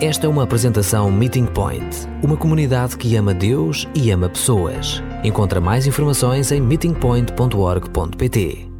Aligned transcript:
Esta 0.00 0.26
é 0.26 0.28
uma 0.28 0.44
apresentação 0.44 1.10
Meeting 1.10 1.46
Point, 1.46 2.06
uma 2.22 2.36
comunidade 2.36 2.96
que 2.96 3.16
ama 3.16 3.34
Deus 3.34 3.84
e 3.96 4.12
ama 4.12 4.28
pessoas. 4.28 5.02
Encontra 5.24 5.60
mais 5.60 5.88
informações 5.88 6.52
em 6.52 6.60
meetingpoint.org.pt. 6.60 8.70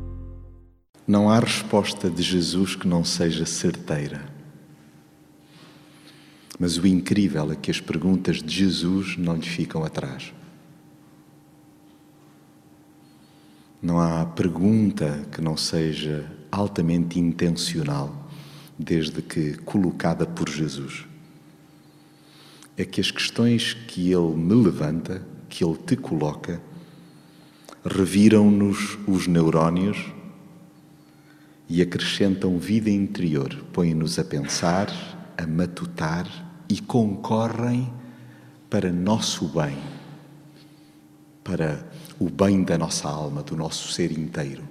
Não 1.08 1.28
há 1.28 1.40
resposta 1.40 2.08
de 2.08 2.22
Jesus 2.22 2.76
que 2.76 2.86
não 2.86 3.02
seja 3.02 3.44
certeira. 3.44 4.26
Mas 6.56 6.78
o 6.78 6.86
incrível 6.86 7.50
é 7.50 7.56
que 7.56 7.72
as 7.72 7.80
perguntas 7.80 8.40
de 8.40 8.54
Jesus 8.54 9.16
não 9.18 9.34
lhe 9.34 9.42
ficam 9.42 9.82
atrás. 9.82 10.32
Não 13.82 13.98
há 13.98 14.24
pergunta 14.24 15.26
que 15.32 15.40
não 15.40 15.56
seja 15.56 16.30
altamente 16.52 17.18
intencional, 17.18 18.14
desde 18.78 19.20
que 19.20 19.54
colocada 19.64 20.24
por 20.24 20.48
Jesus. 20.48 21.07
É 22.78 22.84
que 22.84 23.00
as 23.00 23.10
questões 23.10 23.74
que 23.74 24.12
Ele 24.12 24.36
me 24.36 24.54
levanta, 24.54 25.20
que 25.48 25.64
Ele 25.64 25.76
te 25.76 25.96
coloca, 25.96 26.62
reviram-nos 27.84 28.96
os 29.06 29.26
neurónios 29.26 29.98
e 31.68 31.82
acrescentam 31.82 32.56
vida 32.56 32.88
interior, 32.88 33.54
põem-nos 33.72 34.18
a 34.18 34.24
pensar, 34.24 34.88
a 35.36 35.46
matutar 35.46 36.26
e 36.68 36.80
concorrem 36.80 37.92
para 38.70 38.92
nosso 38.92 39.48
bem, 39.48 39.76
para 41.42 41.84
o 42.18 42.30
bem 42.30 42.62
da 42.62 42.78
nossa 42.78 43.08
alma, 43.08 43.42
do 43.42 43.56
nosso 43.56 43.92
ser 43.92 44.12
inteiro. 44.12 44.62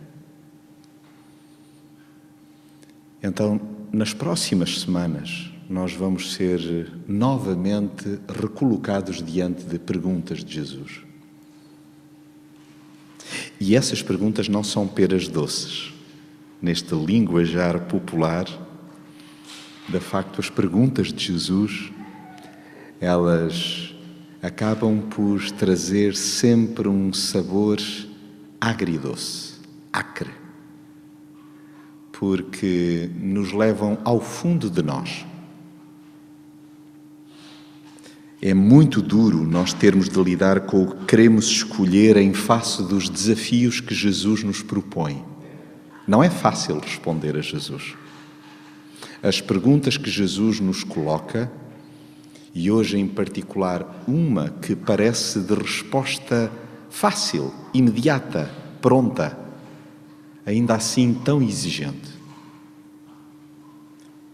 Então, 3.21 3.59
nas 3.91 4.13
próximas 4.13 4.79
semanas, 4.81 5.51
nós 5.69 5.93
vamos 5.93 6.33
ser 6.33 6.93
novamente 7.07 8.19
recolocados 8.27 9.21
diante 9.21 9.63
de 9.63 9.77
perguntas 9.77 10.43
de 10.43 10.53
Jesus. 10.53 11.01
E 13.59 13.75
essas 13.75 14.01
perguntas 14.01 14.47
não 14.47 14.63
são 14.63 14.87
peras 14.87 15.27
doces. 15.27 15.93
Neste 16.61 16.95
linguajar 16.95 17.81
popular, 17.81 18.45
de 19.89 19.99
facto, 19.99 20.39
as 20.39 20.49
perguntas 20.49 21.11
de 21.11 21.25
Jesus, 21.25 21.91
elas 22.99 23.93
acabam 24.41 25.01
por 25.01 25.51
trazer 25.51 26.15
sempre 26.15 26.87
um 26.87 27.11
sabor 27.11 27.77
agridoce, 28.59 29.55
acre, 29.91 30.31
porque 32.11 33.09
nos 33.19 33.51
levam 33.51 33.97
ao 34.03 34.21
fundo 34.21 34.69
de 34.69 34.81
nós. 34.81 35.25
É 38.47 38.53
muito 38.53 39.01
duro 39.01 39.43
nós 39.43 39.73
termos 39.73 40.07
de 40.07 40.23
lidar 40.23 40.61
com 40.61 40.83
o 40.83 40.95
que 40.95 41.05
queremos 41.07 41.47
escolher 41.47 42.15
em 42.15 42.33
face 42.33 42.81
dos 42.81 43.09
desafios 43.09 43.81
que 43.81 43.93
Jesus 43.93 44.41
nos 44.41 44.63
propõe. 44.63 45.21
Não 46.07 46.23
é 46.23 46.29
fácil 46.29 46.79
responder 46.79 47.35
a 47.35 47.41
Jesus. 47.41 47.95
As 49.21 49.41
perguntas 49.41 49.97
que 49.97 50.09
Jesus 50.09 50.61
nos 50.61 50.81
coloca 50.81 51.51
e 52.55 52.71
hoje 52.71 52.97
em 52.97 53.05
particular 53.05 54.05
uma 54.07 54.49
que 54.49 54.77
parece 54.77 55.41
de 55.41 55.53
resposta 55.53 56.49
fácil, 56.89 57.53
imediata, 57.73 58.49
pronta, 58.81 59.37
ainda 60.45 60.73
assim 60.73 61.13
tão 61.13 61.41
exigente. 61.41 62.13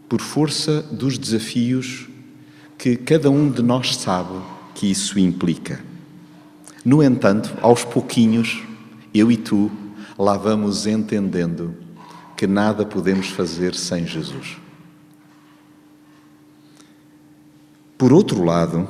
Por 0.08 0.22
força 0.22 0.84
dos 0.84 1.18
desafios 1.18 2.13
que 2.84 2.98
cada 2.98 3.32
um 3.32 3.50
de 3.50 3.64
nós 3.64 3.96
sabe 3.96 4.38
que 4.76 4.92
isso 4.92 5.18
implica. 5.18 5.82
No 6.84 7.02
entanto, 7.02 7.58
aos 7.62 7.86
pouquinhos, 7.86 8.62
eu 9.14 9.32
e 9.32 9.38
tu 9.38 9.72
lá 10.20 10.36
vamos 10.36 10.86
entendendo 10.86 11.74
que 12.36 12.46
nada 12.46 12.86
podemos 12.86 13.30
fazer 13.30 13.74
sem 13.74 14.06
Jesus. 14.06 14.58
Por 17.98 18.12
outro 18.12 18.44
lado, 18.44 18.86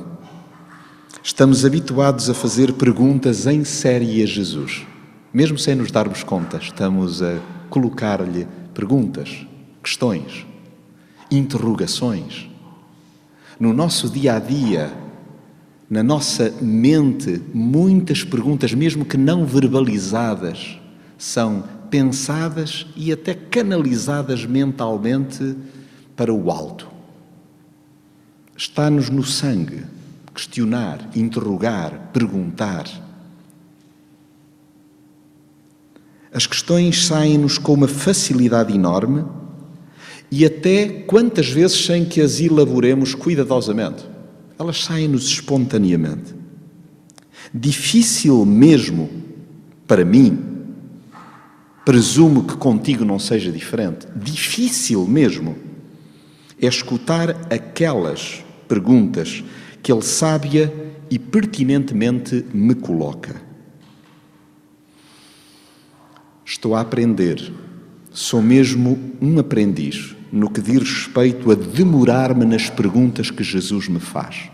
estamos 1.22 1.64
habituados 1.64 2.28
a 2.28 2.34
fazer 2.34 2.72
perguntas 2.72 3.46
em 3.46 3.62
série 3.62 4.24
a 4.24 4.26
Jesus. 4.26 4.84
Mesmo 5.32 5.56
sem 5.56 5.76
nos 5.76 5.92
darmos 5.92 6.24
conta, 6.24 6.56
estamos 6.56 7.22
a 7.22 7.38
colocar-lhe 7.70 8.48
perguntas, 8.74 9.46
questões, 9.80 10.44
interrogações. 11.30 12.52
No 13.58 13.72
nosso 13.72 14.08
dia 14.08 14.36
a 14.36 14.38
dia, 14.38 14.92
na 15.88 16.02
nossa 16.02 16.52
mente, 16.60 17.40
muitas 17.52 18.24
perguntas, 18.24 18.72
mesmo 18.74 19.04
que 19.04 19.16
não 19.16 19.46
verbalizadas, 19.46 20.78
são 21.16 21.64
pensadas 21.90 22.86
e 22.96 23.12
até 23.12 23.34
canalizadas 23.34 24.44
mentalmente 24.44 25.56
para 26.16 26.32
o 26.32 26.50
alto. 26.50 26.88
Está-nos 28.56 29.10
no 29.10 29.22
sangue 29.22 29.84
questionar, 30.34 31.10
interrogar, 31.14 32.10
perguntar. 32.12 32.86
As 36.32 36.46
questões 36.46 37.06
saem-nos 37.06 37.56
com 37.58 37.74
uma 37.74 37.86
facilidade 37.86 38.74
enorme 38.74 39.24
e 40.36 40.44
até 40.44 40.88
quantas 40.88 41.48
vezes 41.48 41.86
sem 41.86 42.04
que 42.04 42.20
as 42.20 42.40
elaboremos 42.40 43.14
cuidadosamente. 43.14 44.04
Elas 44.58 44.82
saem-nos 44.82 45.28
espontaneamente. 45.28 46.34
Difícil 47.54 48.44
mesmo 48.44 49.08
para 49.86 50.04
mim, 50.04 50.36
presumo 51.84 52.42
que 52.42 52.56
contigo 52.56 53.04
não 53.04 53.16
seja 53.16 53.52
diferente, 53.52 54.08
difícil 54.16 55.06
mesmo 55.06 55.56
é 56.60 56.66
escutar 56.66 57.30
aquelas 57.48 58.44
perguntas 58.66 59.44
que 59.84 59.92
ele 59.92 60.02
sábia 60.02 60.72
e 61.08 61.16
pertinentemente 61.16 62.44
me 62.52 62.74
coloca. 62.74 63.40
Estou 66.44 66.74
a 66.74 66.80
aprender, 66.80 67.52
sou 68.14 68.40
mesmo 68.40 68.96
um 69.20 69.40
aprendiz 69.40 70.14
no 70.30 70.48
que 70.48 70.60
diz 70.60 70.78
respeito 70.78 71.50
a 71.50 71.54
demorar-me 71.56 72.44
nas 72.44 72.70
perguntas 72.70 73.28
que 73.28 73.42
Jesus 73.42 73.88
me 73.88 73.98
faz. 73.98 74.50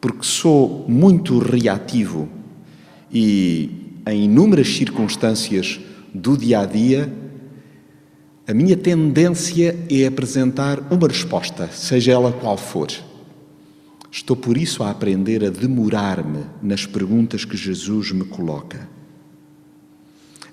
Porque 0.00 0.22
sou 0.22 0.86
muito 0.88 1.38
reativo 1.38 2.28
e, 3.12 3.70
em 4.06 4.24
inúmeras 4.24 4.68
circunstâncias 4.68 5.78
do 6.12 6.36
dia 6.38 6.60
a 6.60 6.66
dia, 6.66 7.12
a 8.46 8.54
minha 8.54 8.76
tendência 8.76 9.78
é 9.90 10.06
apresentar 10.06 10.80
uma 10.90 11.06
resposta, 11.08 11.68
seja 11.68 12.12
ela 12.12 12.32
qual 12.32 12.56
for. 12.56 12.88
Estou 14.10 14.36
por 14.36 14.56
isso 14.56 14.82
a 14.82 14.90
aprender 14.90 15.44
a 15.44 15.50
demorar-me 15.50 16.44
nas 16.62 16.86
perguntas 16.86 17.44
que 17.44 17.56
Jesus 17.56 18.12
me 18.12 18.24
coloca, 18.24 18.88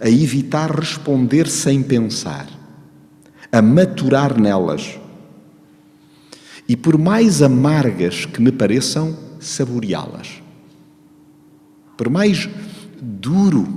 a 0.02 0.10
evitar 0.10 0.72
responder 0.72 1.48
sem 1.48 1.84
pensar, 1.84 2.48
a 3.52 3.62
maturar 3.62 4.40
nelas 4.40 5.00
e, 6.68 6.76
por 6.76 6.98
mais 6.98 7.42
amargas 7.42 8.26
que 8.26 8.42
me 8.42 8.52
pareçam, 8.52 9.16
saboreá-las. 9.40 10.42
Por 11.96 12.10
mais 12.10 12.50
duro 13.00 13.68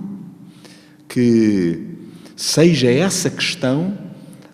que 1.06 1.94
seja 2.34 2.90
essa 2.90 3.28
questão, 3.28 3.98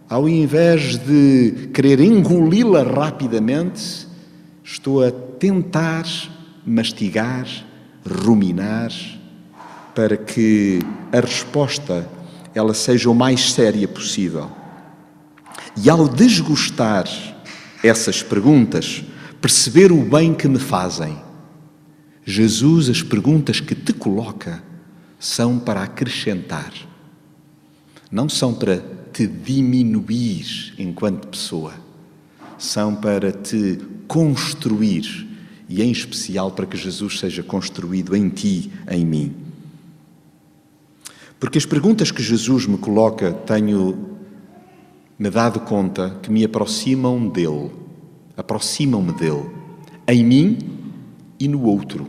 ao 0.08 0.28
invés 0.28 0.96
de 0.98 1.68
querer 1.72 2.00
engoli-la 2.00 2.82
rapidamente, 2.82 4.08
estou 4.64 5.04
a 5.04 5.10
tentar 5.10 6.04
mastigar, 6.66 7.46
ruminar, 8.04 8.90
para 9.94 10.16
que 10.16 10.80
a 11.12 11.20
resposta 11.20 12.08
ela 12.54 12.74
seja 12.74 13.08
o 13.10 13.14
mais 13.14 13.52
séria 13.52 13.86
possível. 13.86 14.50
E 15.76 15.88
ao 15.88 16.08
desgostar 16.08 17.06
essas 17.82 18.22
perguntas, 18.22 19.04
perceber 19.40 19.92
o 19.92 20.02
bem 20.02 20.34
que 20.34 20.48
me 20.48 20.58
fazem. 20.58 21.16
Jesus, 22.24 22.88
as 22.88 23.02
perguntas 23.02 23.60
que 23.60 23.74
te 23.74 23.92
coloca 23.92 24.62
são 25.18 25.58
para 25.58 25.82
acrescentar, 25.82 26.72
não 28.10 28.28
são 28.28 28.54
para 28.54 28.82
te 29.12 29.26
diminuir 29.26 30.74
enquanto 30.78 31.28
pessoa, 31.28 31.74
são 32.58 32.94
para 32.94 33.32
te 33.32 33.78
construir 34.06 35.28
e, 35.68 35.82
em 35.82 35.90
especial, 35.90 36.50
para 36.50 36.66
que 36.66 36.76
Jesus 36.76 37.18
seja 37.18 37.42
construído 37.42 38.14
em 38.14 38.28
ti, 38.28 38.70
em 38.90 39.04
mim. 39.04 39.49
Porque 41.40 41.58
as 41.58 41.66
perguntas 41.66 42.12
que 42.12 42.22
Jesus 42.22 42.66
me 42.66 42.78
coloca, 42.78 43.32
tenho 43.32 44.18
me 45.18 45.28
dado 45.28 45.58
conta 45.60 46.18
que 46.22 46.30
me 46.30 46.44
aproximam 46.44 47.26
dele 47.26 47.80
aproximam-me 48.40 49.12
dele, 49.12 49.48
em 50.08 50.24
mim 50.24 50.58
e 51.38 51.46
no 51.46 51.62
outro. 51.62 52.08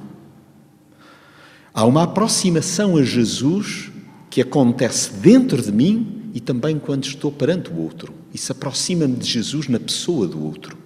Há 1.74 1.86
uma 1.86 2.04
aproximação 2.04 2.98
a 2.98 3.04
Jesus 3.04 3.92
que 4.30 4.42
acontece 4.42 5.12
dentro 5.14 5.62
de 5.62 5.72
mim 5.72 6.32
e 6.34 6.40
também 6.40 6.80
quando 6.80 7.06
estou 7.06 7.32
perante 7.32 7.70
o 7.70 7.78
outro. 7.78 8.14
Isso 8.34 8.52
aproxima-me 8.52 9.16
de 9.16 9.28
Jesus 9.28 9.68
na 9.68 9.80
pessoa 9.80 10.28
do 10.28 10.44
outro. 10.44 10.78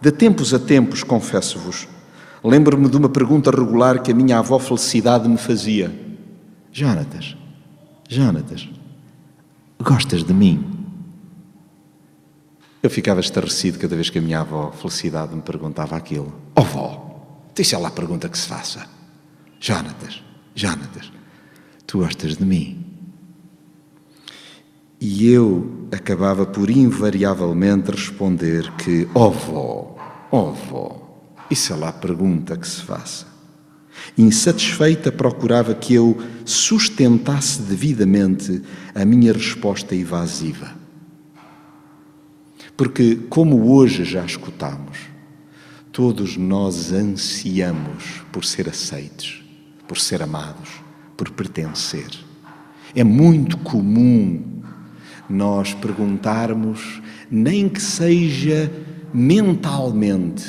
De 0.00 0.12
tempos 0.12 0.54
a 0.54 0.58
tempos, 0.58 1.02
confesso-vos, 1.02 1.88
lembro-me 2.44 2.88
de 2.88 2.96
uma 2.96 3.08
pergunta 3.08 3.50
regular 3.50 4.02
que 4.02 4.12
a 4.12 4.14
minha 4.14 4.38
avó 4.38 4.58
Felicidade 4.58 5.28
me 5.28 5.38
fazia: 5.38 5.92
Jonatas, 6.78 7.34
Jonatas, 8.06 8.68
gostas 9.82 10.22
de 10.22 10.34
mim? 10.34 10.62
Eu 12.82 12.90
ficava 12.90 13.20
estarrecido 13.20 13.78
cada 13.78 13.94
vez 13.96 14.10
que 14.10 14.18
a 14.18 14.20
minha 14.20 14.40
avó 14.40 14.70
Felicidade 14.72 15.34
me 15.34 15.40
perguntava 15.40 15.96
aquilo. 15.96 16.38
Oh, 16.54 16.60
vó, 16.60 17.48
isso 17.58 17.74
é 17.74 17.78
lá 17.78 17.88
a 17.88 17.90
pergunta 17.90 18.28
que 18.28 18.36
se 18.36 18.46
faça. 18.46 18.86
Jonatas, 19.58 20.22
Jonatas, 20.54 21.10
tu 21.86 22.00
gostas 22.00 22.36
de 22.36 22.44
mim? 22.44 22.84
E 25.00 25.32
eu 25.32 25.88
acabava 25.90 26.44
por 26.44 26.68
invariavelmente 26.68 27.90
responder 27.90 28.70
que, 28.72 29.08
oh, 29.14 29.30
vó, 29.30 29.96
oh, 30.30 30.52
vó, 30.52 31.32
isso 31.50 31.72
é 31.72 31.76
lá 31.76 31.88
a 31.88 31.94
pergunta 31.94 32.54
que 32.54 32.68
se 32.68 32.82
faça. 32.82 33.35
Insatisfeita, 34.16 35.12
procurava 35.12 35.74
que 35.74 35.94
eu 35.94 36.16
sustentasse 36.44 37.62
devidamente 37.62 38.62
a 38.94 39.04
minha 39.04 39.32
resposta 39.32 39.94
evasiva. 39.94 40.74
Porque, 42.76 43.16
como 43.28 43.72
hoje 43.72 44.04
já 44.04 44.24
escutamos, 44.24 44.98
todos 45.90 46.36
nós 46.36 46.92
ansiamos 46.92 48.22
por 48.30 48.44
ser 48.44 48.68
aceitos, 48.68 49.42
por 49.88 49.98
ser 49.98 50.22
amados, 50.22 50.70
por 51.16 51.30
pertencer. 51.30 52.10
É 52.94 53.02
muito 53.02 53.56
comum 53.58 54.62
nós 55.28 55.74
perguntarmos, 55.74 57.00
nem 57.30 57.68
que 57.68 57.80
seja 57.80 58.70
mentalmente: 59.12 60.44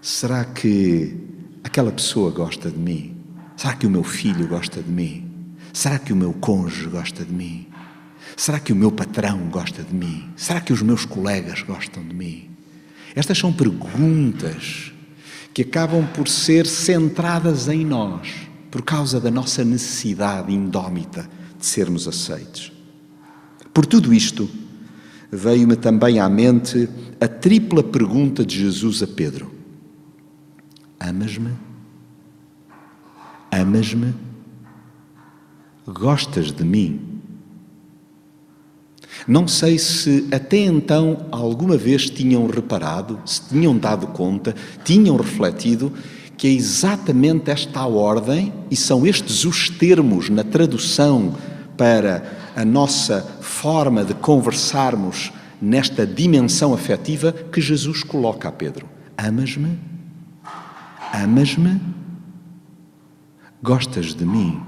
será 0.00 0.44
que 0.44 1.16
aquela 1.62 1.92
pessoa 1.92 2.30
gosta 2.30 2.70
de 2.70 2.78
mim? 2.78 3.16
Será 3.56 3.74
que 3.74 3.86
o 3.86 3.90
meu 3.90 4.02
filho 4.02 4.46
gosta 4.48 4.82
de 4.82 4.90
mim? 4.90 5.30
Será 5.72 5.98
que 5.98 6.12
o 6.12 6.16
meu 6.16 6.32
cônjuge 6.32 6.88
gosta 6.88 7.24
de 7.24 7.32
mim? 7.32 7.66
Será 8.36 8.58
que 8.58 8.72
o 8.72 8.76
meu 8.76 8.90
patrão 8.90 9.48
gosta 9.50 9.82
de 9.82 9.94
mim? 9.94 10.28
Será 10.36 10.60
que 10.60 10.72
os 10.72 10.82
meus 10.82 11.04
colegas 11.04 11.62
gostam 11.62 12.02
de 12.02 12.14
mim? 12.14 12.50
Estas 13.14 13.38
são 13.38 13.52
perguntas 13.52 14.92
que 15.52 15.62
acabam 15.62 16.06
por 16.14 16.28
ser 16.28 16.66
centradas 16.66 17.68
em 17.68 17.84
nós, 17.84 18.28
por 18.70 18.82
causa 18.82 19.20
da 19.20 19.30
nossa 19.30 19.64
necessidade 19.64 20.52
indómita 20.52 21.28
de 21.58 21.66
sermos 21.66 22.08
aceitos. 22.08 22.72
Por 23.72 23.84
tudo 23.84 24.14
isto, 24.14 24.48
veio-me 25.30 25.76
também 25.76 26.18
à 26.18 26.28
mente 26.28 26.88
a 27.20 27.28
tripla 27.28 27.82
pergunta 27.82 28.44
de 28.44 28.58
Jesus 28.58 29.02
a 29.02 29.06
Pedro: 29.06 29.52
Amas-me? 31.02 31.50
Amas-me? 33.50 34.14
Gostas 35.84 36.52
de 36.52 36.62
mim? 36.62 37.20
Não 39.26 39.48
sei 39.48 39.80
se 39.80 40.28
até 40.32 40.58
então 40.58 41.26
alguma 41.32 41.76
vez 41.76 42.08
tinham 42.08 42.46
reparado, 42.46 43.18
se 43.26 43.48
tinham 43.48 43.76
dado 43.76 44.06
conta, 44.08 44.54
tinham 44.84 45.16
refletido 45.16 45.92
que 46.36 46.46
é 46.46 46.50
exatamente 46.52 47.50
esta 47.50 47.80
a 47.80 47.86
ordem 47.86 48.52
e 48.70 48.76
são 48.76 49.04
estes 49.04 49.44
os 49.44 49.68
termos 49.68 50.28
na 50.28 50.44
tradução 50.44 51.34
para 51.76 52.52
a 52.54 52.64
nossa 52.64 53.22
forma 53.40 54.04
de 54.04 54.14
conversarmos 54.14 55.32
nesta 55.60 56.06
dimensão 56.06 56.72
afetiva 56.72 57.32
que 57.32 57.60
Jesus 57.60 58.04
coloca 58.04 58.48
a 58.48 58.52
Pedro. 58.52 58.88
Amas-me? 59.16 59.91
Amas-me? 61.12 61.78
Gostas 63.62 64.14
de 64.14 64.24
mim? 64.24 64.60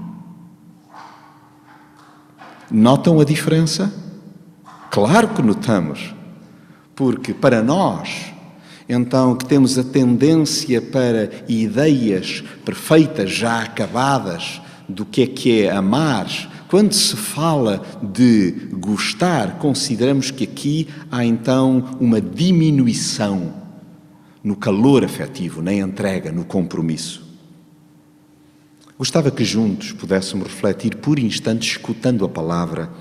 Notam 2.69 3.19
a 3.19 3.25
diferença? 3.25 3.91
Claro 4.91 5.29
que 5.29 5.41
notamos, 5.41 6.13
porque 6.95 7.33
para 7.33 7.63
nós, 7.63 8.31
então, 8.87 9.35
que 9.35 9.45
temos 9.45 9.77
a 9.77 9.83
tendência 9.83 10.79
para 10.81 11.31
ideias 11.49 12.43
perfeitas, 12.63 13.31
já 13.31 13.63
acabadas, 13.63 14.61
do 14.87 15.03
que 15.03 15.23
é 15.23 15.27
que 15.27 15.61
é 15.63 15.71
amar, 15.71 16.27
quando 16.67 16.93
se 16.93 17.15
fala 17.15 17.83
de 18.01 18.51
gostar, 18.73 19.57
consideramos 19.57 20.29
que 20.29 20.43
aqui 20.43 20.87
há 21.11 21.25
então 21.25 21.97
uma 21.99 22.21
diminuição 22.21 23.64
no 24.45 24.55
calor 24.55 25.03
afetivo, 25.03 25.59
na 25.59 25.73
entrega, 25.73 26.31
no 26.31 26.45
compromisso. 26.45 27.25
Gostava 28.95 29.31
que 29.31 29.43
juntos 29.43 29.91
pudéssemos 29.91 30.45
refletir 30.45 30.97
por 30.97 31.17
instantes, 31.17 31.71
escutando 31.71 32.23
a 32.23 32.29
palavra 32.29 32.91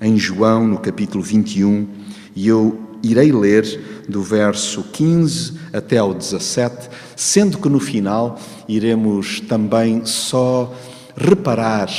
em 0.00 0.16
João, 0.16 0.68
no 0.68 0.78
capítulo 0.78 1.20
21, 1.24 1.88
e 2.36 2.46
eu 2.46 2.78
irei 3.02 3.32
ler 3.32 4.04
do 4.08 4.22
verso 4.22 4.84
15 4.84 5.58
até 5.72 5.98
ao 5.98 6.14
17, 6.14 6.88
sendo 7.16 7.58
que 7.58 7.68
no 7.68 7.80
final 7.80 8.38
iremos 8.68 9.40
também 9.40 10.06
só 10.06 10.72
reparar 11.16 11.90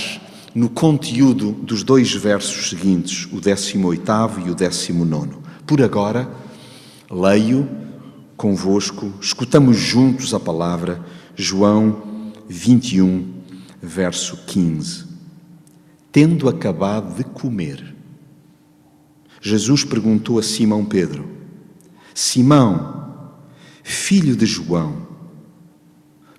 no 0.55 0.69
conteúdo 0.69 1.51
dos 1.51 1.83
dois 1.83 2.13
versos 2.13 2.69
seguintes, 2.69 3.27
o 3.33 3.41
18 3.41 4.47
e 4.47 4.49
o 4.49 4.55
19. 4.55 5.31
Por 5.67 5.81
agora, 5.81 6.29
leio 7.11 7.88
convosco, 8.39 9.13
escutamos 9.21 9.77
juntos 9.77 10.33
a 10.33 10.39
palavra, 10.39 10.99
João 11.35 12.33
21, 12.47 13.31
verso 13.81 14.37
15 14.47 15.09
tendo 16.11 16.49
acabado 16.49 17.15
de 17.15 17.23
comer, 17.23 17.95
Jesus 19.41 19.83
perguntou 19.83 20.39
a 20.39 20.43
Simão 20.43 20.83
Pedro: 20.83 21.29
Simão, 22.13 23.31
filho 23.83 24.35
de 24.35 24.45
João, 24.45 25.07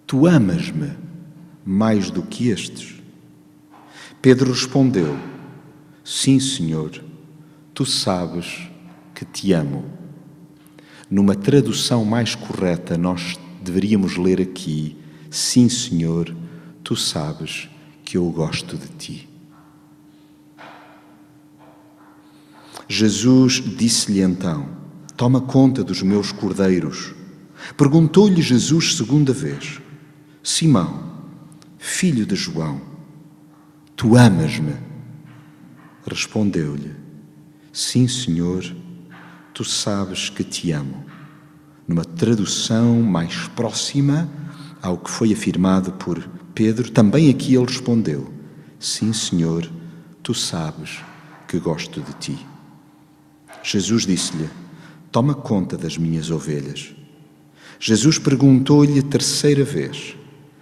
tu 0.07 0.27
amas-me 0.27 0.93
mais 1.65 2.11
do 2.11 2.23
que 2.23 2.49
estes? 2.49 3.01
Pedro 4.21 4.53
respondeu: 4.53 5.17
Sim, 6.05 6.39
Senhor, 6.41 7.03
tu 7.73 7.87
sabes 7.87 8.69
que 9.15 9.25
te 9.25 9.53
amo. 9.53 10.00
Numa 11.11 11.35
tradução 11.35 12.05
mais 12.05 12.37
correta, 12.37 12.97
nós 12.97 13.39
deveríamos 13.61 14.17
ler 14.17 14.41
aqui: 14.41 14.97
Sim, 15.29 15.69
Senhor, 15.69 16.35
tu 16.85 16.95
sabes 16.95 17.69
que 18.05 18.17
eu 18.17 18.31
gosto 18.31 18.77
de 18.77 18.89
ti. 18.89 19.29
Jesus 22.89 23.55
disse-lhe 23.55 24.21
então: 24.21 24.69
Toma 25.17 25.41
conta 25.41 25.83
dos 25.83 26.01
meus 26.03 26.33
cordeiros. 26.33 27.15
Perguntou-lhe 27.77 28.41
Jesus 28.41 28.97
segunda 28.97 29.33
vez: 29.33 29.81
Simão, 30.43 31.11
filho 31.77 32.25
de 32.25 32.35
João, 32.35 32.81
tu 33.95 34.17
amas-me? 34.17 34.75
Respondeu-lhe: 36.07 36.93
Sim, 37.73 38.09
Senhor, 38.09 38.65
tu 39.55 39.65
sabes 39.65 40.29
que 40.29 40.45
te 40.45 40.73
amo. 40.73 41.05
Numa 41.87 42.05
tradução 42.05 43.01
mais 43.03 43.49
próxima 43.49 44.29
ao 44.81 44.97
que 44.97 45.11
foi 45.11 45.33
afirmado 45.33 45.93
por 45.93 46.19
Pedro, 46.55 46.91
também 46.91 47.29
aqui 47.29 47.55
ele 47.55 47.67
respondeu: 47.67 48.33
Sim, 48.79 49.13
Senhor, 49.13 49.71
tu 50.23 50.33
sabes 50.35 51.01
que 51.49 51.59
gosto 51.59 52.01
de 52.01 52.13
ti. 52.15 52.47
Jesus 53.63 54.07
disse-lhe: 54.07 54.49
Toma 55.11 55.35
conta 55.35 55.77
das 55.77 55.99
minhas 55.99 56.31
ovelhas. 56.31 56.95
Jesus 57.79 58.19
perguntou-lhe 58.19 59.03
terceira 59.03 59.65
vez: 59.65 60.17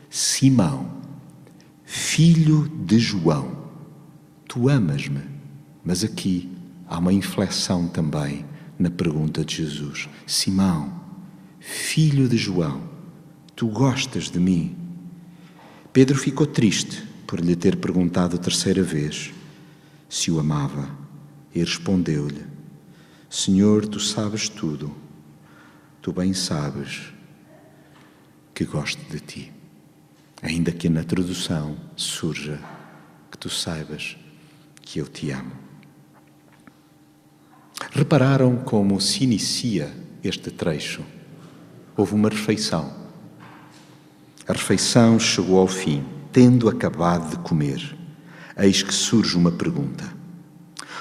Simão, 0.09 0.89
filho 1.85 2.69
de 2.87 2.99
João, 2.99 3.57
tu 4.49 4.69
amas-me? 4.69 5.23
Mas 5.85 6.03
aqui 6.03 6.51
há 6.89 6.99
uma 6.99 7.13
inflexão 7.13 7.87
também 7.87 8.45
na 8.79 8.91
pergunta 8.91 9.45
de 9.45 9.57
Jesus: 9.57 10.09
Simão, 10.27 11.01
filho 11.59 12.29
de 12.29 12.37
João, 12.37 12.83
tu 13.57 13.67
gostas 13.69 14.31
de 14.31 14.39
mim? 14.39 14.77
Pedro 15.93 16.17
ficou 16.17 16.47
triste 16.47 17.03
por 17.27 17.41
lhe 17.41 17.57
ter 17.57 17.77
perguntado 17.77 18.39
terceira 18.39 18.83
vez 18.83 19.33
se 20.09 20.31
o 20.31 20.39
amava 20.39 20.89
e 21.55 21.59
respondeu-lhe: 21.59 22.45
Senhor, 23.29 23.87
tu 23.87 23.99
sabes 23.99 24.49
tudo, 24.49 24.95
tu 26.01 26.13
bem 26.13 26.33
sabes 26.33 27.13
que 28.55 28.65
gosto 28.65 29.03
de 29.11 29.21
ti. 29.21 29.53
Ainda 30.41 30.71
que 30.71 30.89
na 30.89 31.03
tradução 31.03 31.77
surja 31.97 32.61
que 33.31 33.37
tu 33.37 33.51
saibas 33.51 34.17
que 34.81 35.01
eu 35.01 35.07
te 35.07 35.31
amo. 35.31 35.68
Repararam 37.91 38.57
como 38.57 39.01
se 39.01 39.25
inicia 39.25 39.93
este 40.23 40.51
trecho? 40.51 41.03
Houve 41.97 42.15
uma 42.15 42.29
refeição. 42.29 42.93
A 44.47 44.53
refeição 44.53 45.19
chegou 45.19 45.59
ao 45.59 45.67
fim, 45.67 46.05
tendo 46.33 46.69
acabado 46.69 47.31
de 47.31 47.37
comer. 47.39 47.97
Eis 48.57 48.83
que 48.83 48.95
surge 48.95 49.37
uma 49.37 49.53
pergunta. 49.53 50.05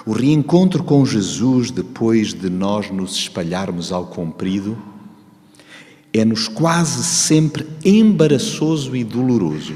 O 0.05 0.11
reencontro 0.11 0.83
com 0.83 1.05
Jesus, 1.05 1.71
depois 1.71 2.33
de 2.33 2.49
nós 2.49 2.89
nos 2.89 3.13
espalharmos 3.15 3.91
ao 3.91 4.07
comprido, 4.07 4.77
é-nos 6.13 6.47
quase 6.47 7.03
sempre 7.03 7.67
embaraçoso 7.83 8.95
e 8.95 9.03
doloroso. 9.03 9.75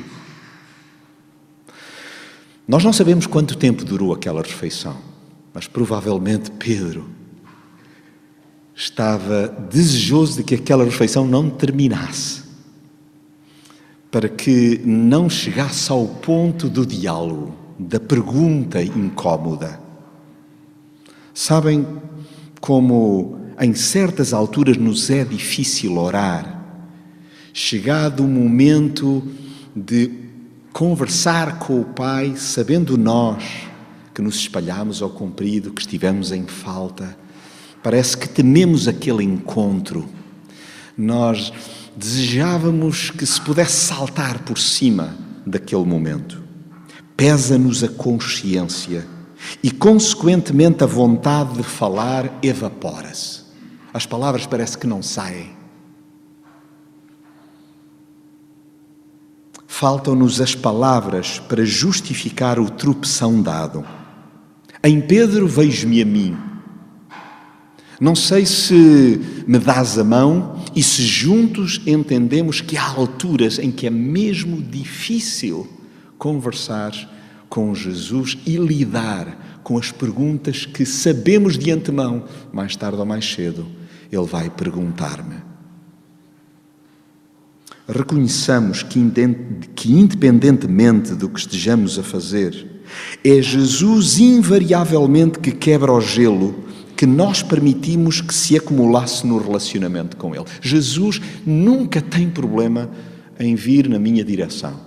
Nós 2.68 2.84
não 2.84 2.94
sabemos 2.94 3.28
quanto 3.28 3.58
tempo 3.58 3.84
durou 3.84 4.14
aquela 4.14 4.42
refeição, 4.42 4.98
mas 5.54 5.68
provavelmente 5.68 6.52
Pedro 6.52 7.10
estava 8.76 9.48
desejoso 9.48 10.38
de 10.38 10.44
que 10.44 10.56
aquela 10.56 10.84
refeição 10.84 11.28
não 11.28 11.50
terminasse, 11.50 12.42
para 14.10 14.28
que 14.28 14.82
não 14.84 15.30
chegasse 15.30 15.92
ao 15.92 16.08
ponto 16.08 16.68
do 16.68 16.86
diálogo, 16.86 17.56
da 17.78 18.00
pergunta 18.00 18.82
incômoda. 18.82 19.80
Sabem 21.34 21.86
como 22.60 23.40
em 23.60 23.74
certas 23.74 24.34
alturas 24.34 24.78
nos 24.78 25.10
é 25.10 25.24
difícil 25.24 25.98
orar, 25.98 26.60
chegado 27.54 28.24
o 28.24 28.28
momento 28.28 29.24
de 29.76 30.12
conversar 30.74 31.60
com 31.60 31.82
o 31.82 31.86
Pai, 31.86 32.36
sabendo 32.36 32.98
nós 32.98 33.71
que 34.14 34.22
nos 34.22 34.36
espalhamos 34.36 35.02
ao 35.02 35.10
comprido, 35.10 35.72
que 35.72 35.82
estivemos 35.82 36.32
em 36.32 36.46
falta, 36.46 37.18
parece 37.82 38.18
que 38.18 38.28
tememos 38.28 38.88
aquele 38.88 39.24
encontro. 39.24 40.08
Nós 40.98 41.52
desejávamos 41.96 43.10
que 43.10 43.26
se 43.26 43.40
pudesse 43.42 43.86
saltar 43.88 44.40
por 44.40 44.58
cima 44.58 45.16
daquele 45.46 45.86
momento. 45.86 46.42
Pesa-nos 47.16 47.84
a 47.84 47.88
consciência 47.88 49.08
e, 49.64 49.72
consequentemente, 49.72 50.84
a 50.84 50.88
vontade 50.88 51.58
de 51.58 51.64
falar 51.64 52.40
evapora-se. 52.42 53.42
As 53.94 54.06
palavras 54.06 54.46
parece 54.46 54.78
que 54.78 54.88
não 54.88 55.02
saem. 55.02 55.52
Faltam-nos 59.68 60.40
as 60.40 60.54
palavras 60.54 61.40
para 61.40 61.66
justificar 61.66 62.60
o 62.60 62.70
tropeção 62.70 63.42
dado. 63.42 63.84
Em 64.84 65.00
Pedro 65.00 65.48
vejo-me 65.48 66.02
a 66.02 66.06
mim. 66.06 66.36
Não 68.00 68.16
sei 68.16 68.48
se 68.48 69.22
me 69.46 69.60
dás 69.60 70.00
a 70.00 70.04
mão 70.04 70.64
e 70.76 70.82
se 70.82 71.04
juntos 71.04 71.80
entendemos 71.86 72.60
que 72.60 72.76
há 72.76 72.88
alturas 72.88 73.60
em 73.60 73.72
que 73.72 73.86
é 73.86 73.92
mesmo 73.92 74.60
difícil 74.60 75.70
conversar 76.18 76.94
com 77.48 77.76
Jesus 77.76 78.38
e 78.44 78.56
lidar 78.56 79.60
com 79.64 79.78
as 79.78 79.92
perguntas 79.92 80.66
que 80.66 80.84
sabemos 80.84 81.60
de 81.60 81.70
antemão, 81.70 82.26
mais 82.52 82.76
tarde 82.76 82.98
ou 82.98 83.06
mais 83.06 83.26
cedo, 83.32 83.68
Ele 84.12 84.26
vai 84.26 84.50
perguntar-me. 84.50 85.36
Reconheçamos 87.88 88.82
que, 88.84 89.00
independentemente 89.90 91.14
do 91.14 91.30
que 91.30 91.40
estejamos 91.40 92.00
a 92.00 92.04
fazer, 92.04 92.71
é 93.24 93.42
Jesus 93.42 94.20
invariavelmente 94.20 95.40
que 95.40 95.52
quebra 95.52 95.92
o 95.92 96.02
gelo 96.02 96.64
que 96.96 97.06
nós 97.08 97.42
permitimos 97.42 98.22
que 98.22 98.34
se 98.34 98.56
acumulasse 98.56 99.26
no 99.26 99.40
relacionamento 99.40 100.16
com 100.16 100.36
Ele. 100.36 100.46
Jesus 100.62 101.20
nunca 101.44 102.00
tem 102.00 102.30
problema 102.30 102.92
em 103.40 103.56
vir 103.56 103.90
na 103.90 103.98
minha 103.98 104.24
direção. 104.24 104.80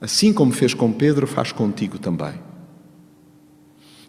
Assim 0.00 0.32
como 0.32 0.52
fez 0.52 0.72
com 0.72 0.90
Pedro, 0.90 1.26
faz 1.26 1.52
contigo 1.52 1.98
também. 1.98 2.32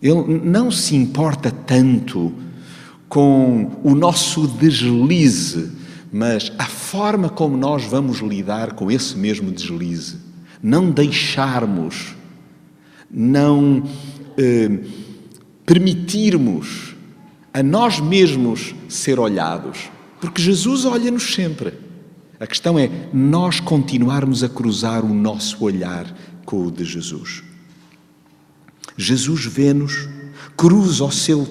Ele 0.01 0.39
não 0.45 0.71
se 0.71 0.95
importa 0.95 1.51
tanto 1.51 2.33
com 3.09 3.71
o 3.83 3.93
nosso 3.95 4.47
deslize, 4.47 5.71
mas 6.11 6.51
a 6.57 6.65
forma 6.65 7.27
como 7.27 7.57
nós 7.57 7.83
vamos 7.83 8.19
lidar 8.19 8.73
com 8.73 8.89
esse 8.89 9.17
mesmo 9.17 9.51
deslize. 9.51 10.17
Não 10.61 10.89
deixarmos, 10.89 12.15
não 13.11 13.83
eh, 14.37 14.79
permitirmos 15.65 16.95
a 17.53 17.63
nós 17.63 17.99
mesmos 17.99 18.75
ser 18.87 19.19
olhados, 19.19 19.89
porque 20.21 20.41
Jesus 20.41 20.85
olha-nos 20.85 21.33
sempre. 21.33 21.73
A 22.39 22.47
questão 22.47 22.79
é 22.79 22.89
nós 23.11 23.59
continuarmos 23.59 24.43
a 24.43 24.49
cruzar 24.49 25.03
o 25.03 25.13
nosso 25.13 25.63
olhar 25.63 26.05
com 26.45 26.65
o 26.65 26.71
de 26.71 26.85
Jesus. 26.85 27.43
Jesus 28.95 29.45
vê-nos, 29.45 30.07
cruza 30.55 31.03
o 31.03 31.11
seu 31.11 31.47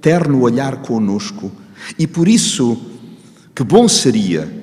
terno 0.00 0.40
olhar 0.40 0.76
conosco 0.82 1.52
e 1.98 2.06
por 2.06 2.28
isso, 2.28 2.76
que 3.54 3.64
bom 3.64 3.88
seria 3.88 4.60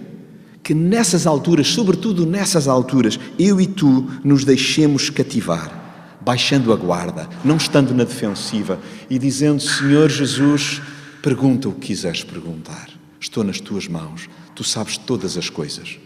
que 0.63 0.73
nessas 0.73 1.25
alturas, 1.25 1.67
sobretudo 1.67 2.25
nessas 2.25 2.67
alturas, 2.67 3.19
eu 3.39 3.61
e 3.61 3.67
tu 3.67 4.05
nos 4.23 4.43
deixemos 4.43 5.09
cativar, 5.09 5.86
baixando 6.27 6.73
a 6.73 6.75
guarda, 6.75 7.29
não 7.41 7.55
estando 7.55 7.95
na 7.95 8.03
defensiva 8.03 8.77
e 9.09 9.17
dizendo: 9.17 9.61
Senhor 9.61 10.09
Jesus, 10.09 10.81
pergunta 11.21 11.69
o 11.69 11.73
que 11.73 11.87
quiseres 11.87 12.21
perguntar, 12.21 12.89
estou 13.17 13.45
nas 13.45 13.61
tuas 13.61 13.87
mãos 13.87 14.27
tu 14.57 14.63
sabes 14.63 14.97
todas 14.97 15.37
as 15.37 15.51
coisas. 15.51 15.99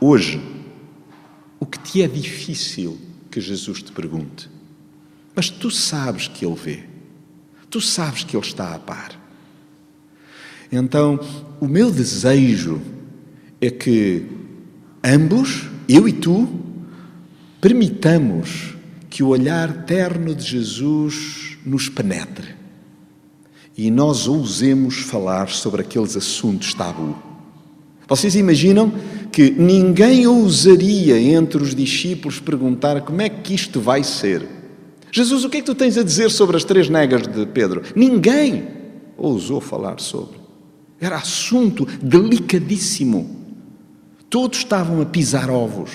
Hoje, 0.00 0.40
o 1.60 1.66
que 1.66 1.78
te 1.78 2.00
é 2.00 2.08
difícil 2.08 2.98
que 3.30 3.38
Jesus 3.38 3.82
te 3.82 3.92
pergunte, 3.92 4.48
mas 5.36 5.50
tu 5.50 5.70
sabes 5.70 6.26
que 6.26 6.46
Ele 6.46 6.54
vê, 6.54 6.84
tu 7.68 7.82
sabes 7.82 8.24
que 8.24 8.34
Ele 8.34 8.46
está 8.46 8.74
a 8.74 8.78
par. 8.78 9.10
Então, 10.72 11.20
o 11.60 11.68
meu 11.68 11.90
desejo 11.90 12.80
é 13.60 13.70
que 13.70 14.26
ambos, 15.04 15.66
eu 15.86 16.08
e 16.08 16.14
tu, 16.14 16.48
permitamos 17.60 18.77
que 19.08 19.22
o 19.22 19.28
olhar 19.28 19.84
terno 19.84 20.34
de 20.34 20.44
Jesus 20.44 21.58
nos 21.64 21.88
penetre 21.88 22.58
e 23.78 23.92
nós 23.92 24.26
ousemos 24.26 24.96
falar 24.96 25.48
sobre 25.50 25.82
aqueles 25.82 26.16
assuntos 26.16 26.74
tabu. 26.74 27.16
Vocês 28.08 28.34
imaginam 28.34 28.92
que 29.30 29.50
ninguém 29.50 30.26
ousaria 30.26 31.20
entre 31.20 31.62
os 31.62 31.76
discípulos 31.76 32.40
perguntar 32.40 33.02
como 33.02 33.22
é 33.22 33.28
que 33.28 33.54
isto 33.54 33.80
vai 33.80 34.02
ser? 34.02 34.44
Jesus, 35.12 35.44
o 35.44 35.48
que 35.48 35.58
é 35.58 35.60
que 35.60 35.66
tu 35.66 35.76
tens 35.76 35.96
a 35.96 36.02
dizer 36.02 36.28
sobre 36.30 36.56
as 36.56 36.64
três 36.64 36.88
negas 36.88 37.22
de 37.22 37.46
Pedro? 37.46 37.82
Ninguém 37.94 38.66
ousou 39.16 39.60
falar 39.60 40.00
sobre. 40.00 40.38
Era 41.00 41.16
assunto 41.16 41.86
delicadíssimo. 42.02 43.36
Todos 44.28 44.58
estavam 44.58 45.00
a 45.00 45.06
pisar 45.06 45.48
ovos. 45.50 45.90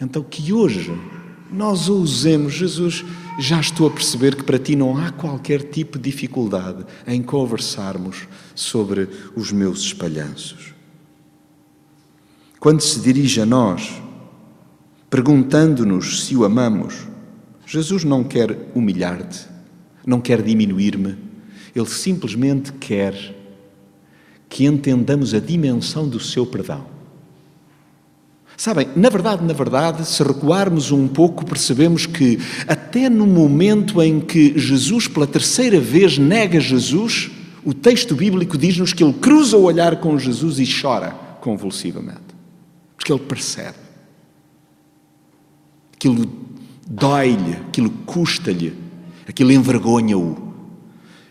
Então, 0.00 0.22
que 0.22 0.52
hoje 0.52 0.92
nós 1.50 1.88
ousemos, 1.88 2.52
Jesus, 2.52 3.04
já 3.38 3.60
estou 3.60 3.86
a 3.86 3.90
perceber 3.90 4.34
que 4.34 4.42
para 4.42 4.58
ti 4.58 4.74
não 4.74 4.96
há 4.96 5.10
qualquer 5.12 5.62
tipo 5.62 5.98
de 5.98 6.10
dificuldade 6.10 6.84
em 7.06 7.22
conversarmos 7.22 8.28
sobre 8.54 9.08
os 9.36 9.52
meus 9.52 9.80
espalhanços. 9.80 10.74
Quando 12.58 12.80
se 12.80 13.00
dirige 13.00 13.40
a 13.40 13.46
nós, 13.46 14.02
perguntando-nos 15.10 16.24
se 16.24 16.36
o 16.36 16.44
amamos, 16.44 17.06
Jesus 17.66 18.04
não 18.04 18.24
quer 18.24 18.70
humilhar-te, 18.74 19.46
não 20.06 20.20
quer 20.20 20.42
diminuir-me, 20.42 21.16
ele 21.74 21.88
simplesmente 21.88 22.72
quer 22.72 23.14
que 24.48 24.64
entendamos 24.64 25.34
a 25.34 25.40
dimensão 25.40 26.08
do 26.08 26.20
seu 26.20 26.46
perdão. 26.46 26.86
Sabem, 28.56 28.88
na 28.94 29.08
verdade, 29.08 29.44
na 29.44 29.52
verdade, 29.52 30.06
se 30.06 30.22
recuarmos 30.22 30.92
um 30.92 31.08
pouco, 31.08 31.44
percebemos 31.44 32.06
que 32.06 32.38
até 32.68 33.08
no 33.08 33.26
momento 33.26 34.00
em 34.00 34.20
que 34.20 34.56
Jesus, 34.58 35.08
pela 35.08 35.26
terceira 35.26 35.80
vez, 35.80 36.18
nega 36.18 36.60
Jesus, 36.60 37.30
o 37.64 37.74
texto 37.74 38.14
bíblico 38.14 38.56
diz-nos 38.56 38.92
que 38.92 39.02
ele 39.02 39.14
cruza 39.14 39.56
o 39.56 39.62
olhar 39.62 39.96
com 39.96 40.18
Jesus 40.18 40.60
e 40.60 40.66
chora 40.80 41.10
convulsivamente. 41.40 42.20
Porque 42.96 43.12
ele 43.12 43.22
percebe. 43.22 43.78
Aquilo 45.94 46.30
dói-lhe, 46.86 47.54
aquilo 47.68 47.90
custa-lhe. 48.06 48.74
aquilo 49.26 49.50
envergonha-o. 49.50 50.54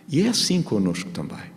E 0.10 0.22
é 0.22 0.28
assim 0.28 0.62
connosco 0.62 1.10
também. 1.12 1.53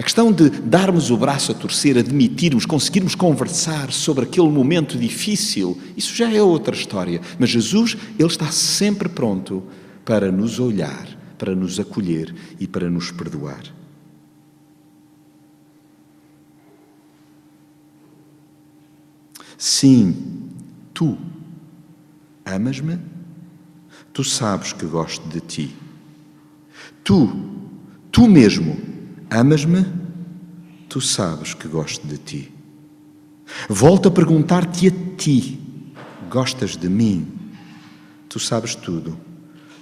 A 0.00 0.02
questão 0.02 0.32
de 0.32 0.48
darmos 0.48 1.10
o 1.10 1.16
braço 1.18 1.52
a 1.52 1.54
torcer, 1.54 1.98
admitirmos, 1.98 2.64
conseguirmos 2.64 3.14
conversar 3.14 3.92
sobre 3.92 4.24
aquele 4.24 4.48
momento 4.48 4.96
difícil, 4.96 5.78
isso 5.94 6.14
já 6.14 6.32
é 6.32 6.40
outra 6.40 6.74
história. 6.74 7.20
Mas 7.38 7.50
Jesus, 7.50 7.98
Ele 8.18 8.26
está 8.26 8.50
sempre 8.50 9.10
pronto 9.10 9.62
para 10.02 10.32
nos 10.32 10.58
olhar, 10.58 11.06
para 11.36 11.54
nos 11.54 11.78
acolher 11.78 12.34
e 12.58 12.66
para 12.66 12.88
nos 12.88 13.10
perdoar. 13.10 13.62
Sim, 19.58 20.16
tu 20.94 21.18
amas-me, 22.42 22.98
tu 24.14 24.24
sabes 24.24 24.72
que 24.72 24.86
gosto 24.86 25.28
de 25.28 25.40
ti. 25.40 25.76
Tu, 27.04 27.30
tu 28.10 28.26
mesmo, 28.26 28.89
amas-me, 29.30 29.86
tu 30.88 31.00
sabes 31.00 31.54
que 31.54 31.68
gosto 31.68 32.06
de 32.06 32.18
ti. 32.18 32.52
Volto 33.68 34.08
a 34.08 34.10
perguntar-te 34.10 34.88
a 34.88 34.92
ti: 35.16 35.58
gostas 36.28 36.76
de 36.76 36.88
mim? 36.88 37.26
Tu 38.28 38.38
sabes 38.38 38.74
tudo, 38.74 39.18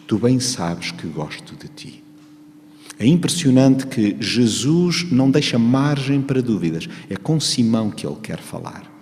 tu 0.07 0.19
bem 0.19 0.39
sabes 0.39 0.91
que 0.91 1.07
gosto 1.07 1.55
de 1.57 1.69
ti. 1.69 2.05
É 2.99 3.07
impressionante 3.07 3.87
que 3.87 4.17
Jesus 4.19 5.11
não 5.11 5.31
deixa 5.31 5.59
margem 5.59 6.21
para 6.21 6.43
dúvidas. 6.43 6.89
É 7.09 7.17
com 7.17 7.39
Simão 7.39 7.91
que 7.91 8.05
ele 8.05 8.17
quer 8.21 8.41
falar. 8.41 8.93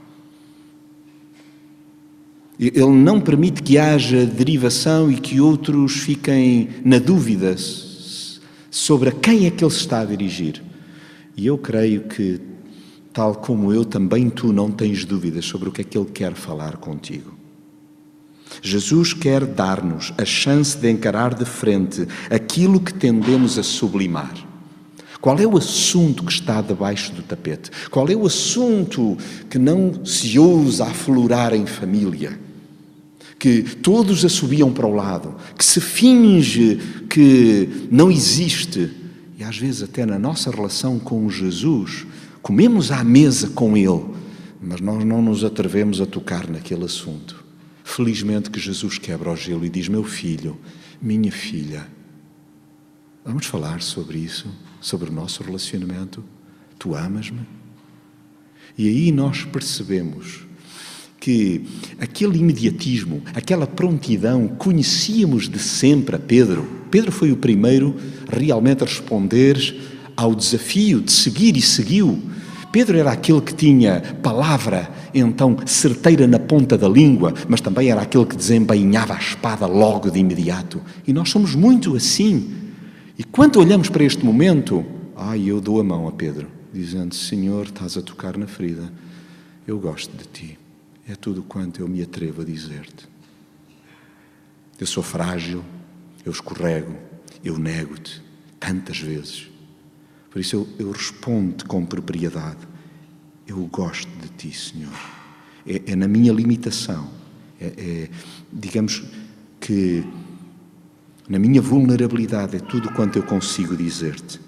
Ele 2.58 2.86
não 2.86 3.20
permite 3.20 3.62
que 3.62 3.78
haja 3.78 4.26
derivação 4.26 5.10
e 5.10 5.16
que 5.16 5.40
outros 5.40 5.92
fiquem 5.92 6.68
na 6.84 6.98
dúvida 6.98 7.56
sobre 8.76 9.08
a 9.08 9.12
quem 9.12 9.46
é 9.46 9.50
que 9.50 9.64
ele 9.64 9.70
se 9.70 9.78
está 9.78 10.00
a 10.00 10.04
dirigir. 10.04 10.62
E 11.34 11.46
eu 11.46 11.56
creio 11.56 12.02
que, 12.02 12.38
tal 13.10 13.34
como 13.34 13.72
eu, 13.72 13.86
também 13.86 14.28
tu 14.28 14.52
não 14.52 14.70
tens 14.70 15.02
dúvidas 15.02 15.46
sobre 15.46 15.70
o 15.70 15.72
que 15.72 15.80
é 15.80 15.84
que 15.84 15.96
ele 15.96 16.10
quer 16.12 16.34
falar 16.34 16.76
contigo. 16.76 17.32
Jesus 18.60 19.14
quer 19.14 19.46
dar-nos 19.46 20.12
a 20.18 20.26
chance 20.26 20.76
de 20.76 20.90
encarar 20.90 21.32
de 21.32 21.46
frente 21.46 22.06
aquilo 22.28 22.78
que 22.78 22.92
tendemos 22.92 23.58
a 23.58 23.62
sublimar. 23.62 24.34
Qual 25.22 25.38
é 25.38 25.46
o 25.46 25.56
assunto 25.56 26.22
que 26.22 26.32
está 26.32 26.60
debaixo 26.60 27.12
do 27.12 27.22
tapete? 27.22 27.70
Qual 27.90 28.06
é 28.10 28.14
o 28.14 28.26
assunto 28.26 29.16
que 29.48 29.58
não 29.58 30.04
se 30.04 30.38
ousa 30.38 30.84
aflorar 30.84 31.54
em 31.54 31.64
família? 31.64 32.38
Que 33.38 33.62
todos 33.62 34.24
assobiam 34.24 34.72
para 34.72 34.86
o 34.86 34.94
lado, 34.94 35.34
que 35.56 35.64
se 35.64 35.80
finge 35.80 36.76
que 37.08 37.88
não 37.90 38.10
existe. 38.10 38.90
E 39.38 39.44
às 39.44 39.58
vezes, 39.58 39.82
até 39.82 40.06
na 40.06 40.18
nossa 40.18 40.50
relação 40.50 40.98
com 40.98 41.28
Jesus, 41.28 42.06
comemos 42.40 42.90
à 42.90 43.04
mesa 43.04 43.48
com 43.48 43.76
Ele, 43.76 44.04
mas 44.60 44.80
nós 44.80 45.04
não 45.04 45.20
nos 45.20 45.44
atrevemos 45.44 46.00
a 46.00 46.06
tocar 46.06 46.48
naquele 46.48 46.84
assunto. 46.84 47.44
Felizmente 47.84 48.50
que 48.50 48.58
Jesus 48.58 48.98
quebra 48.98 49.30
o 49.30 49.36
gelo 49.36 49.64
e 49.64 49.68
diz: 49.68 49.88
Meu 49.88 50.02
filho, 50.02 50.56
minha 51.00 51.30
filha, 51.30 51.86
vamos 53.24 53.46
falar 53.46 53.82
sobre 53.82 54.18
isso, 54.18 54.48
sobre 54.80 55.10
o 55.10 55.12
nosso 55.12 55.42
relacionamento. 55.42 56.24
Tu 56.78 56.94
amas-me? 56.94 57.46
E 58.76 58.88
aí 58.88 59.12
nós 59.12 59.44
percebemos 59.44 60.46
que 61.20 61.62
aquele 61.98 62.38
imediatismo, 62.38 63.22
aquela 63.34 63.66
prontidão, 63.66 64.48
conhecíamos 64.48 65.48
de 65.48 65.58
sempre 65.58 66.16
a 66.16 66.18
Pedro. 66.18 66.66
Pedro 66.90 67.10
foi 67.10 67.32
o 67.32 67.36
primeiro 67.36 67.96
realmente 68.30 68.82
a 68.82 68.86
responder 68.86 69.56
ao 70.16 70.34
desafio 70.34 71.00
de 71.00 71.12
seguir 71.12 71.56
e 71.56 71.62
seguiu. 71.62 72.22
Pedro 72.72 72.98
era 72.98 73.12
aquele 73.12 73.40
que 73.40 73.54
tinha 73.54 74.02
palavra, 74.22 74.90
então, 75.14 75.56
certeira 75.64 76.26
na 76.26 76.38
ponta 76.38 76.76
da 76.76 76.88
língua, 76.88 77.32
mas 77.48 77.60
também 77.60 77.90
era 77.90 78.02
aquele 78.02 78.26
que 78.26 78.36
desembainhava 78.36 79.14
a 79.14 79.18
espada 79.18 79.66
logo 79.66 80.10
de 80.10 80.18
imediato. 80.18 80.82
E 81.06 81.12
nós 81.12 81.30
somos 81.30 81.54
muito 81.54 81.96
assim. 81.96 82.50
E 83.18 83.24
quando 83.24 83.58
olhamos 83.58 83.88
para 83.88 84.04
este 84.04 84.24
momento, 84.24 84.84
ai, 85.16 85.50
eu 85.50 85.60
dou 85.60 85.80
a 85.80 85.84
mão 85.84 86.06
a 86.06 86.12
Pedro, 86.12 86.48
dizendo: 86.72 87.14
Senhor, 87.14 87.64
estás 87.64 87.96
a 87.96 88.02
tocar 88.02 88.36
na 88.36 88.46
ferida, 88.46 88.92
eu 89.66 89.78
gosto 89.78 90.14
de 90.14 90.24
ti. 90.24 90.58
É 91.08 91.14
tudo 91.14 91.42
quanto 91.42 91.80
eu 91.80 91.88
me 91.88 92.02
atrevo 92.02 92.42
a 92.42 92.44
dizer-te. 92.44 93.06
Eu 94.78 94.86
sou 94.86 95.02
frágil, 95.02 95.64
eu 96.24 96.32
escorrego, 96.32 96.94
eu 97.44 97.58
nego-te 97.58 98.22
tantas 98.58 98.98
vezes. 98.98 99.48
Por 100.30 100.40
isso 100.40 100.56
eu, 100.56 100.68
eu 100.78 100.90
respondo 100.90 101.64
com 101.66 101.86
propriedade. 101.86 102.66
Eu 103.46 103.58
gosto 103.66 104.10
de 104.18 104.28
ti, 104.30 104.52
Senhor. 104.52 104.92
É, 105.66 105.92
é 105.92 105.96
na 105.96 106.08
minha 106.08 106.32
limitação. 106.32 107.08
É, 107.60 107.66
é, 107.66 108.10
digamos 108.52 109.04
que 109.60 110.04
na 111.28 111.38
minha 111.38 111.62
vulnerabilidade 111.62 112.56
é 112.56 112.60
tudo 112.60 112.92
quanto 112.92 113.16
eu 113.16 113.22
consigo 113.22 113.76
dizer-te. 113.76 114.40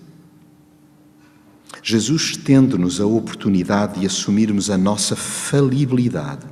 Jesus 1.91 2.23
estende-nos 2.33 3.01
a 3.01 3.07
oportunidade 3.07 4.01
de 4.01 4.07
assumirmos 4.07 4.69
a 4.69 4.77
nossa 4.77 5.17
falibilidade, 5.17 6.45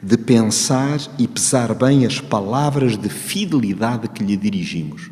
de 0.00 0.16
pensar 0.16 1.00
e 1.18 1.26
pesar 1.26 1.74
bem 1.74 2.06
as 2.06 2.20
palavras 2.20 2.96
de 2.96 3.08
fidelidade 3.08 4.06
que 4.06 4.22
lhe 4.22 4.36
dirigimos. 4.36 5.10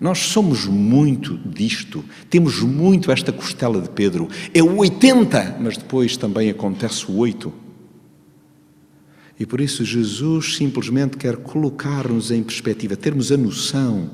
Nós 0.00 0.20
somos 0.20 0.66
muito 0.66 1.36
disto, 1.38 2.04
temos 2.30 2.60
muito 2.60 3.10
esta 3.10 3.32
costela 3.32 3.80
de 3.80 3.90
Pedro. 3.90 4.28
É 4.54 4.62
o 4.62 4.76
80, 4.76 5.56
mas 5.60 5.76
depois 5.76 6.16
também 6.16 6.48
acontece 6.48 7.10
o 7.10 7.16
8. 7.16 7.52
E 9.40 9.44
por 9.44 9.60
isso 9.60 9.84
Jesus 9.84 10.54
simplesmente 10.54 11.16
quer 11.16 11.38
colocar-nos 11.38 12.30
em 12.30 12.44
perspectiva, 12.44 12.94
termos 12.94 13.32
a 13.32 13.36
noção 13.36 14.08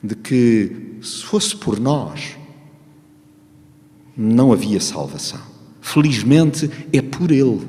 de 0.00 0.14
que 0.14 0.98
se 1.02 1.24
fosse 1.24 1.56
por 1.56 1.80
nós, 1.80 2.37
não 4.18 4.52
havia 4.52 4.80
salvação. 4.80 5.40
Felizmente 5.80 6.68
é 6.92 7.00
por 7.00 7.30
Ele. 7.30 7.60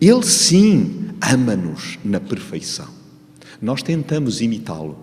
Ele 0.00 0.24
sim 0.24 1.10
ama-nos 1.22 1.96
na 2.04 2.18
perfeição. 2.18 2.88
Nós 3.62 3.84
tentamos 3.84 4.40
imitá-lo. 4.40 4.98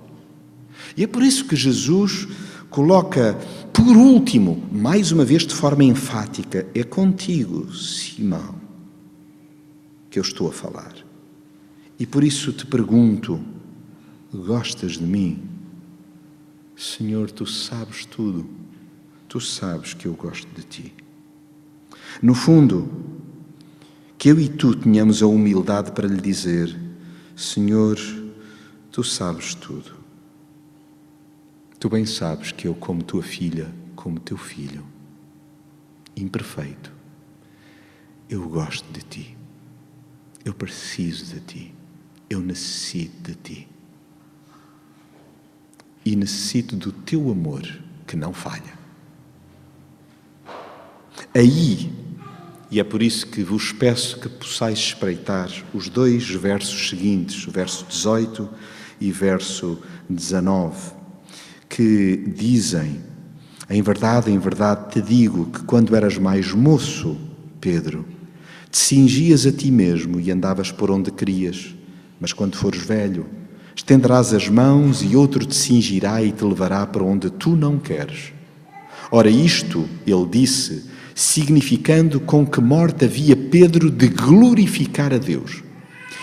E 0.98 1.04
é 1.04 1.08
por 1.08 1.24
isso 1.24 1.46
que 1.46 1.56
Jesus 1.56 2.28
coloca, 2.70 3.40
por 3.72 3.96
último, 3.96 4.62
mais 4.72 5.14
uma 5.14 5.24
vez 5.24 5.48
de 5.48 5.56
forma 5.56 5.86
enfática: 5.86 6.68
é 6.76 6.84
contigo, 6.84 7.74
Simão, 7.74 8.56
que 10.10 10.20
eu 10.20 10.24
estou 10.24 10.50
a 10.50 10.52
falar. 10.52 10.94
E 11.98 12.06
por 12.06 12.24
isso 12.26 12.52
te 12.52 12.66
pergunto: 12.66 13.40
gostas 14.34 14.98
de 14.98 15.04
mim? 15.04 15.42
Senhor, 16.76 17.32
tu 17.32 17.46
sabes 17.46 18.06
tudo 18.06 18.63
tu 19.34 19.42
sabes 19.42 19.96
que 19.96 20.06
eu 20.06 20.14
gosto 20.14 20.48
de 20.54 20.62
ti. 20.62 20.94
No 22.22 22.36
fundo, 22.36 22.88
que 24.16 24.30
eu 24.30 24.40
e 24.40 24.48
tu 24.48 24.76
tenhamos 24.76 25.24
a 25.24 25.26
humildade 25.26 25.92
para 25.92 26.08
lhe 26.08 26.22
dizer: 26.22 26.80
Senhor, 27.36 27.98
tu 28.92 29.04
sabes 29.04 29.56
tudo. 29.56 29.92
Tu 31.80 31.90
bem 31.90 32.06
sabes 32.06 32.52
que 32.52 32.68
eu, 32.68 32.76
como 32.76 33.04
tua 33.04 33.24
filha, 33.24 33.74
como 33.96 34.20
teu 34.20 34.38
filho, 34.38 34.86
imperfeito, 36.16 36.94
eu 38.30 38.48
gosto 38.48 38.86
de 38.94 39.02
ti. 39.02 39.38
Eu 40.46 40.54
preciso 40.54 41.34
de 41.34 41.40
ti. 41.40 41.76
Eu 42.30 42.40
necessito 42.40 43.32
de 43.32 43.34
ti. 43.34 43.68
E 46.06 46.16
necessito 46.16 46.76
do 46.76 46.92
teu 46.92 47.32
amor 47.32 47.64
que 48.06 48.16
não 48.16 48.32
falha. 48.32 48.83
Aí, 51.36 51.92
e 52.70 52.80
é 52.80 52.84
por 52.84 53.02
isso 53.02 53.26
que 53.26 53.42
vos 53.42 53.72
peço 53.72 54.20
que 54.20 54.30
possais 54.30 54.78
espreitar 54.78 55.50
os 55.74 55.90
dois 55.90 56.30
versos 56.30 56.90
seguintes, 56.90 57.48
o 57.48 57.52
verso 57.52 57.88
18 57.90 58.48
e 59.02 59.12
verso 59.12 59.80
19, 60.08 60.92
que 61.68 62.18
dizem: 62.36 63.02
Em 63.68 63.82
verdade, 63.82 64.30
em 64.30 64.38
verdade 64.38 64.92
te 64.92 65.02
digo 65.02 65.48
que 65.48 65.64
quando 65.64 65.96
eras 65.96 66.20
mais 66.20 66.52
moço, 66.52 67.18
Pedro, 67.60 68.06
te 68.70 68.78
cingias 68.78 69.48
a 69.48 69.52
ti 69.52 69.72
mesmo 69.72 70.20
e 70.20 70.30
andavas 70.30 70.72
por 70.72 70.92
onde 70.92 71.10
querias, 71.10 71.74
mas 72.20 72.32
quando 72.32 72.58
fores 72.58 72.84
velho, 72.84 73.26
estenderás 73.76 74.36
as 74.36 74.48
mãos 74.50 75.02
e 75.02 75.16
outro 75.16 75.44
te 75.48 75.56
cingirá 75.56 76.22
e 76.22 76.32
te 76.32 76.46
levará 76.46 76.86
para 76.86 77.04
onde 77.04 77.32
tu 77.32 77.56
não 77.56 77.80
queres. 77.80 78.34
Ora, 79.12 79.30
isto, 79.32 79.90
ele 80.06 80.28
disse, 80.28 80.93
significando 81.16 82.20
com 82.20 82.46
que 82.46 82.62
morte 82.62 83.06
havia 83.06 83.36
Pedro 83.36 83.90
de 83.90 84.08
glorificar 84.08 85.14
a 85.14 85.18
Deus. 85.18 85.64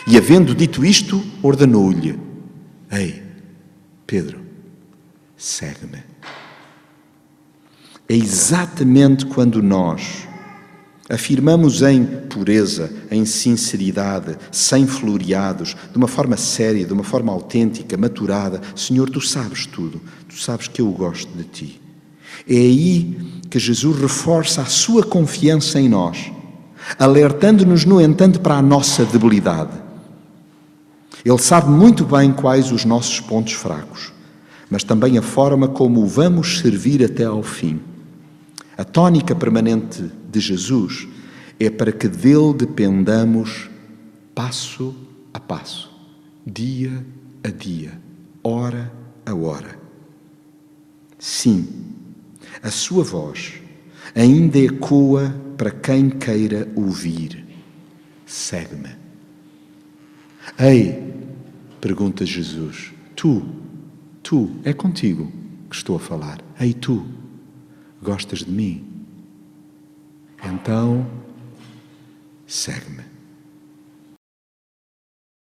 E 0.07 0.17
havendo 0.17 0.55
dito 0.55 0.85
isto, 0.85 1.23
ordenou-lhe: 1.43 2.19
Ei, 2.91 3.23
Pedro, 4.07 4.41
segue-me. 5.37 6.03
É 8.09 8.15
exatamente 8.15 9.27
quando 9.27 9.63
nós 9.63 10.27
afirmamos 11.09 11.83
em 11.83 12.05
pureza, 12.05 12.93
em 13.11 13.25
sinceridade, 13.25 14.37
sem 14.51 14.87
floreados, 14.87 15.77
de 15.91 15.97
uma 15.97 16.09
forma 16.09 16.37
séria, 16.37 16.87
de 16.87 16.93
uma 16.93 17.05
forma 17.05 17.33
autêntica, 17.33 17.97
maturada: 17.97 18.61
Senhor, 18.75 19.09
tu 19.11 19.21
sabes 19.21 19.67
tudo, 19.67 20.01
tu 20.29 20.37
sabes 20.37 20.69
que 20.69 20.81
eu 20.81 20.91
gosto 20.91 21.31
de 21.37 21.45
ti. 21.45 21.80
É 22.49 22.55
aí 22.55 23.17
que 23.51 23.59
Jesus 23.59 24.01
reforça 24.01 24.63
a 24.63 24.67
sua 24.67 25.03
confiança 25.03 25.81
em 25.81 25.89
nós, 25.89 26.31
alertando-nos, 26.99 27.85
no 27.85 28.01
entanto, 28.01 28.41
para 28.41 28.57
a 28.57 28.63
nossa 28.63 29.05
debilidade. 29.05 29.73
Ele 31.25 31.39
sabe 31.39 31.71
muito 31.71 32.05
bem 32.05 32.33
quais 32.33 32.73
os 32.73 32.85
nossos 32.85 33.21
pontos 33.21 33.53
fracos, 33.53 34.13
mas 34.71 34.83
também 34.83 35.19
a 35.19 35.23
forma 35.23 35.69
como 35.69 36.01
o 36.01 36.07
vamos 36.07 36.59
servir 36.59 37.05
até 37.05 37.25
ao 37.25 37.43
fim. 37.43 37.81
A 38.79 38.85
tónica 38.85 39.35
permanente 39.35 40.11
de 40.31 40.41
Jesus 40.41 41.07
é 41.59 41.69
para 41.69 41.93
que 41.93 42.09
dele 42.09 42.55
dependamos 42.55 43.69
passo 44.35 44.95
a 45.35 45.39
passo, 45.39 45.91
dia 46.47 47.05
a 47.45 47.49
dia, 47.49 48.01
hora 48.43 48.91
a 49.27 49.35
hora. 49.35 49.79
Sim, 51.19 51.69
a 52.63 52.71
sua 52.71 53.03
voz 53.05 53.61
ainda 54.15 54.59
ecoa 54.59 55.35
para 55.57 55.71
quem 55.71 56.11
queira 56.11 56.71
ouvir. 56.75 57.47
Segue-me. 58.27 58.97
Ei, 60.59 61.15
pergunta 61.81 62.25
Jesus, 62.25 62.93
tu, 63.15 63.47
tu, 64.23 64.51
é 64.65 64.73
contigo 64.73 65.31
que 65.69 65.77
estou 65.77 65.97
a 65.97 66.01
falar. 66.01 66.41
Ei, 66.59 66.73
tu, 66.73 67.07
gostas 68.03 68.41
de 68.41 68.51
mim? 68.51 68.87
Então, 70.45 71.07
segue-me. 72.47 73.10